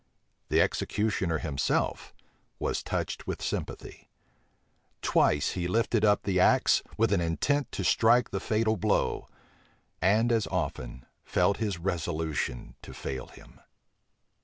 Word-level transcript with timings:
The 0.49 0.61
executioner 0.61 1.37
himself 1.37 2.11
was 2.57 2.81
touched 2.81 3.27
with 3.27 3.39
sympathy. 3.39 4.09
Twice 5.03 5.51
he 5.51 5.67
lifted 5.67 6.03
up 6.03 6.23
the 6.23 6.39
axe, 6.39 6.81
with 6.97 7.13
an 7.13 7.21
intent 7.21 7.71
to 7.73 7.83
strike 7.83 8.31
the 8.31 8.39
fatal 8.39 8.77
blow; 8.77 9.27
and 10.01 10.31
as 10.31 10.47
often 10.47 11.05
felt 11.23 11.57
his 11.57 11.77
resolution 11.77 12.73
to 12.81 12.95
fail 12.95 13.27
him. 13.27 13.59